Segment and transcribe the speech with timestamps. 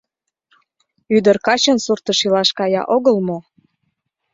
[1.15, 3.37] Ӱдыр качын суртыш илаш кая огыл мо?